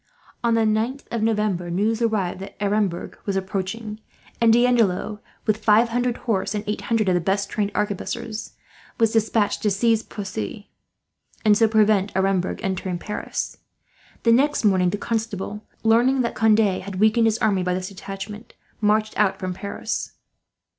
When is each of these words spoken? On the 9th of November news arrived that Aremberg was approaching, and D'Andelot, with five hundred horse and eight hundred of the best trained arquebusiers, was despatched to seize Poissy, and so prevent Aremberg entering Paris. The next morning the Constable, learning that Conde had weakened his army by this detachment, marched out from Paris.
On 0.43 0.55
the 0.55 0.61
9th 0.61 1.03
of 1.11 1.21
November 1.21 1.69
news 1.69 2.01
arrived 2.01 2.39
that 2.39 2.57
Aremberg 2.59 3.19
was 3.27 3.35
approaching, 3.35 3.99
and 4.41 4.51
D'Andelot, 4.51 5.19
with 5.45 5.63
five 5.63 5.89
hundred 5.89 6.17
horse 6.25 6.55
and 6.55 6.63
eight 6.65 6.81
hundred 6.89 7.07
of 7.07 7.13
the 7.13 7.21
best 7.21 7.51
trained 7.51 7.71
arquebusiers, 7.75 8.53
was 8.99 9.11
despatched 9.13 9.61
to 9.61 9.69
seize 9.69 10.01
Poissy, 10.01 10.69
and 11.45 11.55
so 11.55 11.67
prevent 11.67 12.11
Aremberg 12.15 12.61
entering 12.63 12.97
Paris. 12.97 13.57
The 14.23 14.31
next 14.31 14.65
morning 14.65 14.89
the 14.89 14.97
Constable, 14.97 15.61
learning 15.83 16.21
that 16.21 16.33
Conde 16.33 16.57
had 16.81 16.99
weakened 16.99 17.27
his 17.27 17.37
army 17.37 17.61
by 17.61 17.75
this 17.75 17.89
detachment, 17.89 18.55
marched 18.81 19.15
out 19.19 19.37
from 19.37 19.53
Paris. 19.53 20.13